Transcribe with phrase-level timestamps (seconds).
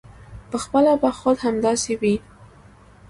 [0.51, 2.15] پخپله به خود همداسې وي.